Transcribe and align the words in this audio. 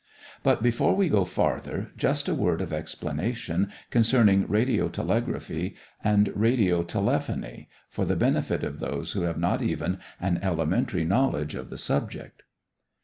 But 0.41 0.63
before 0.63 0.95
we 0.95 1.09
go 1.09 1.25
farther, 1.25 1.91
just 1.95 2.27
a 2.27 2.33
word 2.33 2.59
of 2.59 2.73
explanation 2.73 3.71
concerning 3.91 4.47
radiotelegraphy 4.47 5.75
and 6.03 6.25
radiotelephony 6.29 7.67
for 7.87 8.05
the 8.05 8.15
benefit 8.15 8.63
of 8.63 8.79
those 8.79 9.11
who 9.11 9.21
have 9.21 9.37
not 9.37 9.61
even 9.61 9.99
an 10.19 10.39
elementary 10.41 11.05
knowledge 11.05 11.53
of 11.53 11.69
the 11.69 11.77
subject. 11.77 12.41